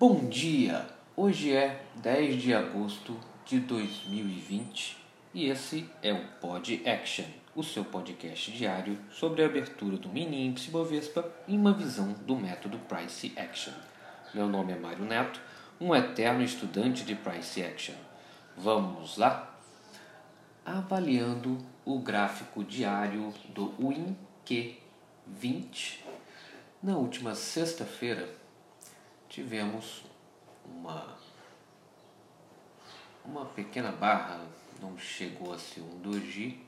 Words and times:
Bom 0.00 0.28
dia! 0.28 0.86
Hoje 1.16 1.52
é 1.52 1.82
10 1.96 2.40
de 2.40 2.54
agosto 2.54 3.18
de 3.44 3.58
2020 3.58 4.96
e 5.34 5.48
esse 5.48 5.90
é 6.00 6.12
o 6.12 6.24
Pod 6.40 6.88
Action, 6.88 7.24
o 7.52 7.64
seu 7.64 7.84
podcast 7.84 8.52
diário 8.52 8.96
sobre 9.10 9.42
a 9.42 9.46
abertura 9.46 9.96
do 9.96 10.08
mini 10.08 10.46
índice 10.46 10.70
Bovespa 10.70 11.28
em 11.48 11.58
uma 11.58 11.72
visão 11.72 12.12
do 12.24 12.36
método 12.36 12.78
Price 12.78 13.32
Action. 13.36 13.72
Meu 14.32 14.46
nome 14.46 14.72
é 14.72 14.76
Mário 14.76 15.04
Neto, 15.04 15.40
um 15.80 15.92
eterno 15.92 16.44
estudante 16.44 17.02
de 17.02 17.16
Price 17.16 17.60
Action. 17.60 17.96
Vamos 18.56 19.16
lá? 19.16 19.58
Avaliando 20.64 21.58
o 21.84 21.98
gráfico 21.98 22.62
diário 22.62 23.34
do 23.48 23.74
WinQ20, 23.80 24.76
na 26.80 26.96
última 26.96 27.34
sexta-feira 27.34 28.37
tivemos 29.38 30.02
uma, 30.64 31.16
uma 33.24 33.44
pequena 33.44 33.92
barra, 33.92 34.44
não 34.80 34.98
chegou 34.98 35.54
a 35.54 35.58
ser 35.58 35.80
um 35.80 36.00
doji, 36.00 36.60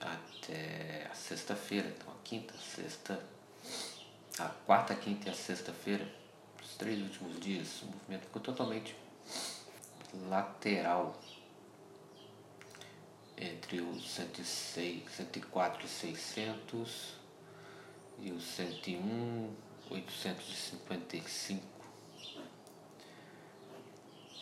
até 0.00 1.08
a 1.10 1.14
sexta-feira, 1.14 1.88
então 1.88 2.12
a 2.12 2.16
quinta, 2.22 2.54
sexta, 2.58 3.22
a 4.38 4.48
quarta, 4.66 4.94
quinta 4.94 5.28
e 5.28 5.32
a 5.32 5.34
sexta-feira, 5.34 6.06
os 6.62 6.74
três 6.76 7.00
últimos 7.00 7.40
dias, 7.40 7.82
o 7.82 7.86
movimento 7.86 8.24
ficou 8.24 8.42
totalmente 8.42 8.94
lateral 10.28 11.18
entre 13.40 13.80
os 13.80 14.06
106, 14.10 15.10
104 15.12 15.86
e 15.86 15.88
600 15.88 17.14
e 18.18 18.30
os 18.32 18.44
101, 18.44 19.50
855. 19.88 21.64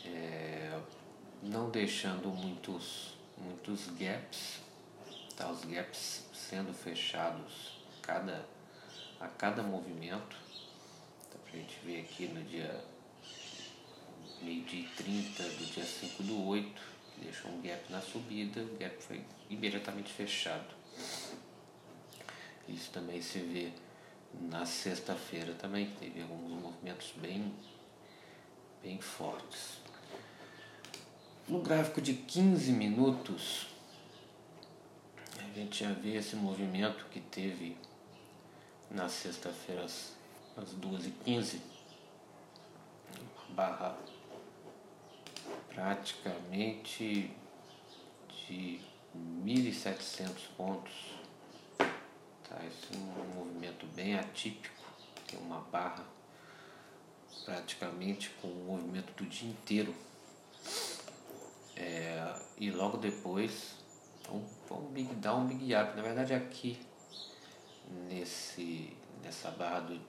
É, 0.04 0.80
não 1.40 1.70
deixando 1.70 2.28
muitos, 2.30 3.14
muitos 3.36 3.86
gaps, 3.90 4.58
tá? 5.36 5.48
os 5.48 5.64
gaps 5.64 6.24
sendo 6.34 6.74
fechados 6.74 7.78
cada, 8.02 8.44
a 9.20 9.28
cada 9.28 9.62
movimento. 9.62 10.36
Dá 11.30 11.38
pra 11.38 11.52
gente 11.52 11.78
ver 11.84 12.00
aqui 12.00 12.26
no 12.26 12.42
dia 12.42 12.84
meio 14.42 14.64
dia 14.64 14.88
30 14.96 15.42
do 15.42 15.66
dia 15.66 15.84
5 15.84 16.22
do 16.22 16.46
8 16.46 16.97
deixou 17.18 17.50
um 17.50 17.60
gap 17.60 17.90
na 17.90 18.00
subida, 18.00 18.60
o 18.60 18.76
gap 18.78 19.02
foi 19.02 19.22
imediatamente 19.48 20.12
fechado. 20.12 20.74
Isso 22.68 22.90
também 22.90 23.20
se 23.22 23.38
vê 23.38 23.72
na 24.40 24.66
sexta-feira 24.66 25.54
também, 25.54 25.90
teve 25.98 26.22
alguns 26.22 26.60
movimentos 26.60 27.12
bem, 27.16 27.52
bem 28.82 29.00
fortes. 29.00 29.78
No 31.48 31.62
gráfico 31.62 32.00
de 32.00 32.14
15 32.14 32.72
minutos, 32.72 33.66
a 35.38 35.58
gente 35.58 35.82
já 35.82 35.92
vê 35.92 36.16
esse 36.16 36.36
movimento 36.36 37.06
que 37.06 37.20
teve 37.20 37.76
na 38.90 39.08
sexta-feira 39.08 39.84
às, 39.84 40.12
às 40.56 40.74
2h15, 40.74 41.58
barra 43.50 43.96
praticamente 45.78 47.30
de 48.28 48.80
1.700 49.44 50.32
pontos. 50.56 50.92
Tá? 51.78 52.58
Esse 52.66 52.94
é 52.94 52.98
um 52.98 53.34
movimento 53.36 53.86
bem 53.94 54.18
atípico, 54.18 54.74
tem 55.28 55.38
uma 55.38 55.60
barra 55.60 56.04
praticamente 57.44 58.30
com 58.42 58.48
o 58.48 58.64
movimento 58.64 59.12
do 59.12 59.24
dia 59.26 59.48
inteiro. 59.48 59.94
É, 61.76 62.34
e 62.58 62.72
logo 62.72 62.96
depois 62.96 63.76
um, 64.28 64.44
um 64.74 64.90
big 64.90 65.14
down, 65.14 65.42
um 65.42 65.46
big 65.46 65.72
up. 65.76 65.96
Na 65.96 66.02
verdade 66.02 66.34
aqui 66.34 66.76
nesse, 68.08 68.96
nessa 69.22 69.52
barra 69.52 69.80
do, 69.80 70.00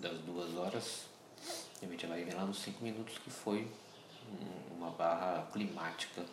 das 0.00 0.18
duas 0.20 0.54
horas, 0.56 1.04
a 1.82 1.86
gente 1.86 2.06
vai 2.06 2.24
ver 2.24 2.34
lá 2.34 2.46
nos 2.46 2.62
5 2.62 2.82
minutos 2.82 3.18
que 3.18 3.28
foi 3.28 3.70
uma 4.76 4.90
barra 4.90 5.46
climática. 5.52 6.24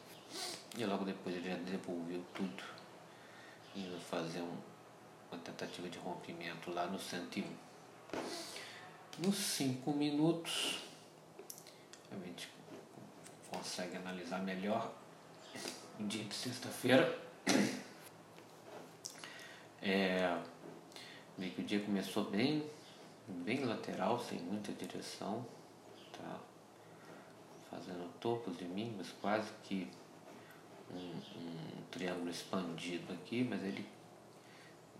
E 0.77 0.85
logo 0.85 1.03
depois 1.03 1.35
ele 1.35 1.50
já 1.50 1.55
devolveu 1.57 2.23
tudo, 2.33 2.63
indo 3.75 4.00
fazer 4.00 4.41
um, 4.41 4.57
uma 5.31 5.41
tentativa 5.41 5.89
de 5.89 5.97
rompimento 5.97 6.72
lá 6.72 6.85
no 6.85 7.00
101. 7.00 7.45
Nos 9.19 9.35
5 9.35 9.91
minutos, 9.91 10.79
a 12.11 12.16
gente 12.25 12.50
consegue 13.51 13.97
analisar 13.97 14.39
melhor 14.39 14.91
o 16.00 16.03
dia 16.03 16.23
de 16.23 16.33
sexta-feira. 16.33 17.19
É, 19.81 20.38
meio 21.38 21.51
que 21.53 21.61
o 21.61 21.63
dia 21.66 21.79
começou 21.79 22.25
bem, 22.25 22.69
bem 23.27 23.63
lateral, 23.66 24.19
sem 24.19 24.39
muita 24.39 24.71
direção. 24.73 25.45
Tá? 26.13 26.39
Fazendo 27.69 28.09
topos 28.19 28.59
e 28.62 28.66
mínimos, 28.66 29.12
quase 29.22 29.50
que 29.63 29.88
um, 30.91 30.97
um, 30.97 31.81
triângulo 31.91 32.30
expandido 32.30 33.13
aqui, 33.13 33.44
mas 33.44 33.63
ele, 33.63 33.85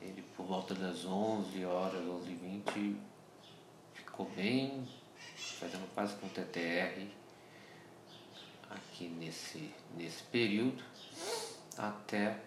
ele 0.02 0.22
por 0.36 0.46
volta 0.46 0.74
das 0.76 1.06
11 1.06 1.66
horas, 1.66 2.02
11 2.02 2.32
h 2.32 2.40
20 2.42 2.98
ficou 3.94 4.30
bem, 4.36 4.88
fazendo 5.60 5.88
quase 5.94 6.16
com 6.18 6.28
TTR 6.30 7.08
aqui 8.70 9.08
nesse, 9.10 9.74
nesse 9.96 10.24
período, 10.24 10.84
até 11.78 12.40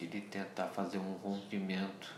ele 0.00 0.20
tentar 0.20 0.68
fazer 0.68 0.98
um 0.98 1.14
rompimento 1.14 2.14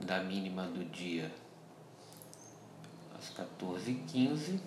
da 0.00 0.22
mínima 0.22 0.66
do 0.66 0.84
dia 0.84 1.32
às 3.32 3.46
14h15 3.60 4.60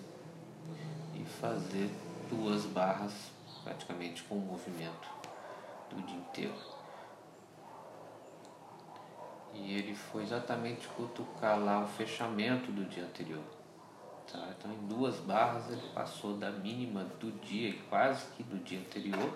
e 1.14 1.24
fazer 1.40 1.90
duas 2.28 2.64
barras 2.66 3.30
praticamente 3.62 4.22
com 4.24 4.36
o 4.36 4.40
movimento 4.40 5.08
do 5.90 6.02
dia 6.02 6.16
inteiro. 6.16 6.54
E 9.54 9.72
ele 9.74 9.94
foi 9.94 10.22
exatamente 10.22 10.86
cutucar 10.88 11.58
lá 11.58 11.82
o 11.82 11.86
fechamento 11.86 12.70
do 12.70 12.84
dia 12.84 13.04
anterior. 13.04 13.42
Tá? 14.30 14.54
Então 14.58 14.72
em 14.72 14.86
duas 14.86 15.16
barras 15.20 15.70
ele 15.70 15.88
passou 15.94 16.36
da 16.36 16.50
mínima 16.50 17.04
do 17.04 17.32
dia, 17.40 17.74
quase 17.88 18.26
que 18.32 18.42
do 18.42 18.58
dia 18.58 18.80
anterior, 18.80 19.32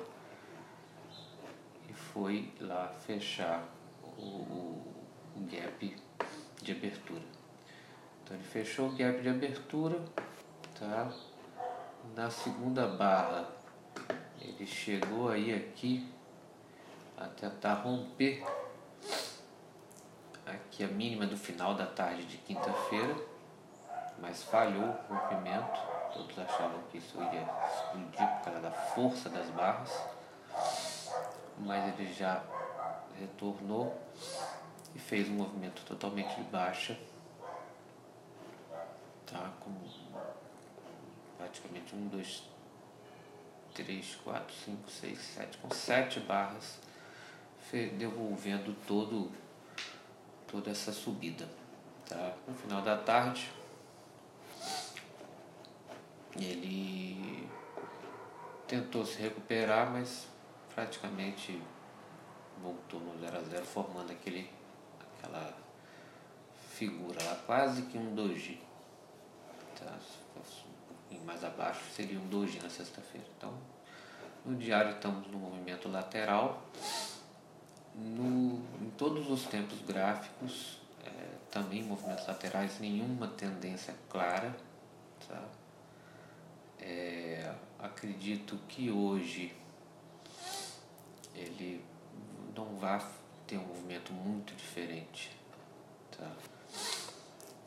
e 1.88 1.92
foi 1.92 2.52
lá 2.60 2.88
fechar 2.88 3.64
o, 4.02 4.22
o, 4.22 4.94
o 5.36 5.40
gap 5.50 5.96
de 6.62 6.72
abertura. 6.72 7.39
Então 8.30 8.38
ele 8.38 8.46
fechou 8.46 8.86
o 8.86 8.92
gap 8.92 9.20
de 9.20 9.28
abertura, 9.28 10.00
tá? 10.78 11.12
Na 12.14 12.30
segunda 12.30 12.86
barra 12.86 13.48
ele 14.40 14.64
chegou 14.64 15.30
aí 15.30 15.52
aqui 15.52 16.08
a 17.18 17.26
tentar 17.26 17.74
romper 17.74 18.46
aqui 20.46 20.84
a 20.84 20.86
mínima 20.86 21.26
do 21.26 21.36
final 21.36 21.74
da 21.74 21.86
tarde 21.86 22.24
de 22.24 22.36
quinta-feira, 22.36 23.16
mas 24.20 24.44
falhou 24.44 24.96
o 25.08 25.12
rompimento. 25.12 25.80
Todos 26.14 26.38
achavam 26.38 26.80
que 26.92 26.98
isso 26.98 27.20
iria 27.20 27.48
explodir 27.66 28.28
por 28.36 28.44
causa 28.44 28.60
da 28.60 28.70
força 28.70 29.28
das 29.28 29.50
barras, 29.50 30.04
mas 31.58 31.98
ele 31.98 32.12
já 32.12 32.44
retornou 33.18 34.00
e 34.94 35.00
fez 35.00 35.28
um 35.28 35.34
movimento 35.34 35.84
totalmente 35.84 36.36
de 36.36 36.44
baixa, 36.44 36.96
tá? 39.30 39.52
Com 39.60 39.72
praticamente 41.36 41.94
um, 41.94 42.08
dois, 42.08 42.42
três, 43.74 44.16
quatro, 44.16 44.54
cinco, 44.54 44.90
seis, 44.90 45.18
sete, 45.18 45.58
com 45.58 45.70
sete 45.70 46.20
barras, 46.20 46.78
devolvendo 47.96 48.74
todo 48.86 49.30
toda 50.50 50.70
essa 50.70 50.92
subida, 50.92 51.48
tá? 52.08 52.34
No 52.46 52.52
final 52.52 52.82
da 52.82 52.96
tarde, 52.96 53.48
ele 56.36 57.48
tentou 58.66 59.04
se 59.04 59.20
recuperar, 59.20 59.90
mas 59.90 60.26
praticamente 60.74 61.62
voltou 62.62 63.00
no 63.00 63.18
0 63.18 63.38
a 63.38 63.42
0 63.42 63.64
formando 63.64 64.12
aquele, 64.12 64.50
aquela 65.00 65.56
figura 66.70 67.22
lá, 67.24 67.36
quase 67.46 67.82
que 67.82 67.98
um 67.98 68.14
doji. 68.14 68.60
Tá? 69.80 69.98
Um 70.36 70.94
pouquinho 70.94 71.24
mais 71.24 71.42
abaixo, 71.44 71.80
seria 71.94 72.18
um 72.18 72.28
doji 72.28 72.60
na 72.62 72.68
sexta-feira. 72.68 73.26
Então, 73.36 73.52
no 74.44 74.56
diário 74.56 74.92
estamos 74.92 75.26
no 75.28 75.38
movimento 75.38 75.88
lateral. 75.88 76.62
No, 77.94 78.62
em 78.80 78.90
todos 78.96 79.28
os 79.30 79.44
tempos 79.44 79.80
gráficos, 79.82 80.78
é, 81.04 81.10
também 81.50 81.82
movimentos 81.82 82.26
laterais, 82.26 82.78
nenhuma 82.78 83.26
tendência 83.28 83.94
clara. 84.08 84.54
Tá? 85.28 85.42
É, 86.78 87.52
acredito 87.78 88.56
que 88.68 88.90
hoje 88.90 89.54
ele 91.34 91.84
não 92.54 92.76
vai 92.76 93.04
ter 93.46 93.58
um 93.58 93.66
movimento 93.66 94.12
muito 94.12 94.54
diferente. 94.54 95.36
Tá? 96.16 96.30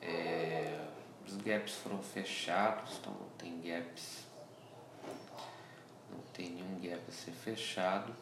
É, 0.02 0.73
os 1.34 1.42
gaps 1.42 1.74
foram 1.74 2.02
fechados, 2.02 2.98
então 3.00 3.12
não 3.12 3.30
tem 3.38 3.60
gaps. 3.62 4.24
Não 6.12 6.20
tem 6.32 6.52
nenhum 6.52 6.80
gap 6.80 7.02
a 7.08 7.12
ser 7.12 7.32
fechado. 7.32 8.14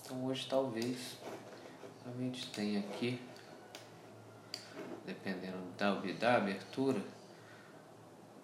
Então 0.00 0.26
hoje 0.26 0.46
talvez 0.48 1.16
a 2.06 2.10
gente 2.18 2.46
tenha 2.50 2.80
aqui, 2.80 3.20
dependendo 5.06 5.58
da, 5.78 5.94
da 5.94 6.36
abertura, 6.36 7.00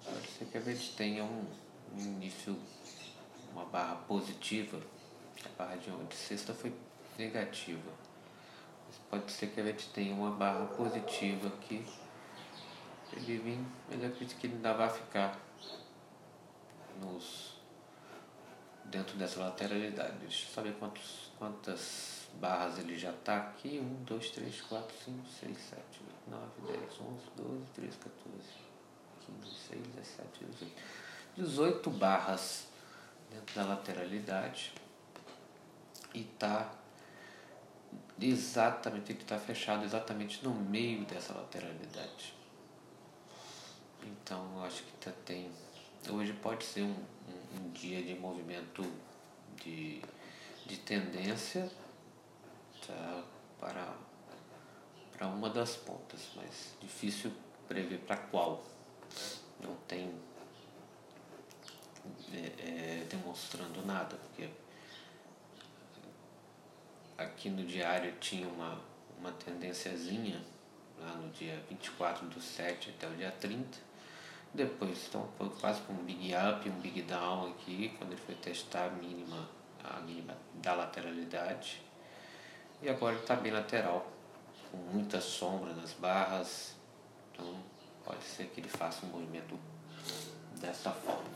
pode 0.03 0.29
ser 0.29 0.47
que 0.47 0.57
a 0.57 0.61
gente 0.61 0.97
tenha 0.97 1.23
um, 1.23 1.47
um 1.95 2.01
início, 2.01 2.59
uma 3.53 3.67
barra 3.67 3.97
positiva. 3.97 4.81
A 5.45 5.49
barra 5.59 5.77
de, 5.77 5.91
de 5.91 6.15
sexta 6.15 6.55
foi 6.55 6.73
negativa. 7.19 7.93
Mas 8.87 8.97
pode 9.11 9.31
ser 9.31 9.49
que 9.49 9.61
a 9.61 9.65
gente 9.65 9.87
tenha 9.91 10.15
uma 10.15 10.31
barra 10.31 10.65
positiva 10.67 11.49
aqui. 11.49 11.85
Ele 13.17 13.39
vem, 13.39 13.67
mas 13.89 14.03
eu 14.03 14.09
acredito 14.09 14.39
que 14.39 14.47
ele 14.47 14.57
ainda 14.57 14.75
vai 14.75 14.91
ficar 14.91 15.39
nos 17.01 17.55
dentro 18.87 19.17
dessa 19.17 19.41
lateralidade. 19.41 20.19
Deixa 20.19 20.47
eu 20.47 20.55
saber 20.55 20.75
quantos, 20.75 21.31
quantas 21.39 22.29
barras 22.41 22.79
ele 22.79 22.99
já 22.99 23.11
está 23.11 23.37
aqui. 23.37 23.79
1, 23.79 24.05
2, 24.05 24.31
3, 24.31 24.61
4, 24.63 24.97
5, 25.05 25.29
6, 25.41 25.59
7, 25.59 25.83
8, 26.29 26.47
9, 26.67 26.79
10, 26.79 27.01
11, 27.01 27.21
12, 27.37 27.65
13, 27.75 27.97
14, 27.99 28.15
15, 29.27 29.39
16, 29.41 29.87
17, 29.89 30.45
18. 30.45 30.83
18 31.37 31.91
barras 31.91 32.67
dentro 33.31 33.55
da 33.55 33.65
lateralidade. 33.65 34.73
E 36.13 36.21
está 36.21 36.73
exatamente, 38.21 39.13
ele 39.13 39.21
está 39.21 39.39
fechado 39.39 39.85
exatamente 39.85 40.45
no 40.45 40.55
meio 40.55 41.05
dessa 41.05 41.35
lateralidade. 41.35 42.35
Então, 44.05 44.57
eu 44.57 44.65
acho 44.65 44.83
que 44.83 44.93
tá, 44.99 45.11
tem. 45.25 45.51
Hoje 46.09 46.33
pode 46.35 46.65
ser 46.65 46.83
um, 46.83 46.91
um, 46.93 47.57
um, 47.57 47.71
dia 47.71 48.03
de 48.03 48.15
movimento 48.15 48.83
de, 49.63 50.03
de 50.67 50.77
tendência 50.79 51.71
tá, 52.87 53.25
para, 53.59 53.95
para 55.13 55.27
uma 55.29 55.49
das 55.49 55.77
pontas, 55.77 56.29
mas 56.37 56.75
difícil 56.81 57.33
prever 57.67 57.99
para 58.01 58.17
qual. 58.17 58.65
Não 59.61 59.75
tem 59.89 60.13
é, 62.33 63.01
é, 63.01 63.07
demonstrando 63.09 63.85
nada, 63.87 64.17
porque 64.17 64.51
aqui 67.17 67.49
no 67.49 67.65
diário 67.65 68.13
tinha 68.21 68.47
uma, 68.47 68.79
uma 69.19 69.33
tendênciazinha 69.33 70.45
lá 71.01 71.15
no 71.15 71.31
dia 71.31 71.63
24 71.69 72.27
do 72.27 72.41
7 72.41 72.91
até 72.91 73.09
o 73.09 73.17
dia 73.17 73.31
30. 73.31 73.94
Depois 74.55 75.09
então, 75.09 75.29
foi 75.37 75.51
quase 75.61 75.81
com 75.83 75.93
um 75.93 76.05
big 76.05 76.33
up 76.33 76.67
e 76.67 76.71
um 76.71 76.79
big 76.79 77.03
down 77.03 77.49
aqui, 77.49 77.93
quando 77.99 78.13
ele 78.13 78.21
foi 78.21 78.37
testar 78.37 78.87
a 78.87 78.91
mínima, 78.91 79.49
a 79.83 79.99
mínima 79.99 80.37
da 80.55 80.75
lateralidade. 80.75 81.83
E 82.81 82.89
agora 82.89 83.15
ele 83.15 83.23
está 83.23 83.35
bem 83.35 83.51
lateral, 83.51 84.07
com 84.71 84.77
muita 84.77 85.21
sombra 85.21 85.73
nas 85.73 85.93
barras. 85.95 86.77
Então 87.33 87.53
pode 88.05 88.23
ser 88.23 88.47
que 88.47 88.61
ele 88.61 88.69
faça 88.69 89.05
um 89.05 89.09
movimento 89.09 89.59
dessa 90.61 90.93
forma. 90.93 91.35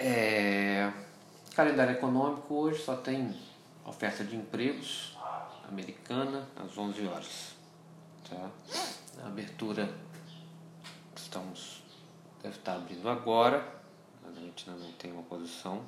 É... 0.00 0.92
Calendário 1.54 1.92
econômico 1.92 2.54
hoje 2.54 2.82
só 2.82 2.96
tem 2.96 3.32
oferta 3.84 4.24
de 4.24 4.34
empregos 4.34 5.16
americana 5.68 6.48
às 6.56 6.76
11 6.76 7.06
horas. 7.06 7.54
Tá? 8.28 8.50
A 9.22 9.28
abertura 9.28 9.88
estamos 11.36 11.82
deve 12.42 12.56
estar 12.56 12.76
abrindo 12.76 13.08
agora. 13.08 13.74
A 14.26 14.40
gente 14.40 14.68
ainda 14.68 14.82
não 14.82 14.92
tem 14.92 15.12
uma 15.12 15.22
posição 15.22 15.84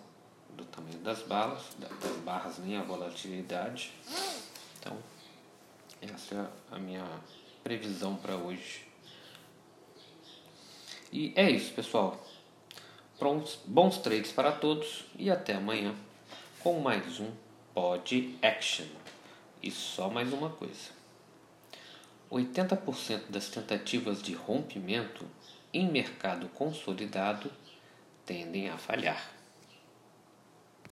do 0.51 0.65
tamanho 0.67 0.99
das 0.99 1.23
balas, 1.23 1.63
das 1.79 2.17
barras 2.19 2.59
nem 2.59 2.77
a 2.77 2.83
volatilidade. 2.83 3.93
Então, 4.79 4.97
essa 6.03 6.35
é 6.35 6.75
a 6.75 6.79
minha 6.79 7.05
previsão 7.65 8.17
para 8.17 8.37
hoje. 8.37 8.87
E 11.11 11.33
é 11.35 11.51
isso, 11.51 11.73
pessoal. 11.73 12.23
Bons, 13.19 13.59
bons 13.65 13.99
trades 13.99 14.31
para 14.31 14.53
todos 14.53 15.07
e 15.17 15.31
até 15.31 15.55
amanhã 15.55 15.95
com 16.61 16.79
mais 16.81 17.19
um 17.19 17.31
Pod 17.75 18.39
Action. 18.43 18.87
E 19.63 19.71
só 19.71 20.09
mais 20.11 20.33
uma 20.33 20.51
coisa: 20.51 20.98
80% 22.31 23.23
das 23.31 23.49
tentativas 23.49 24.23
de 24.23 24.35
rompimento 24.35 25.25
em 25.73 25.91
mercado 25.91 26.49
consolidado 26.49 27.51
tendem 28.27 28.69
a 28.69 28.77
falhar. 28.77 29.38